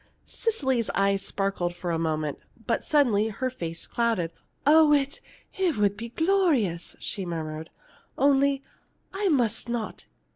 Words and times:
Cecily's 0.25 0.89
eyes 0.95 1.21
sparkled 1.21 1.75
for 1.75 1.91
a 1.91 1.99
moment, 1.99 2.39
but 2.65 2.83
suddenly 2.83 3.27
her 3.27 3.51
face 3.51 3.85
clouded. 3.85 4.31
"Oh, 4.65 4.93
it 4.93 5.21
it 5.55 5.77
would 5.77 5.95
be 5.95 6.09
glorious!" 6.09 6.95
she 6.97 7.23
murmured. 7.23 7.69
"Only 8.17 8.63
I 9.13 9.29
must 9.29 9.69
not. 9.69 10.07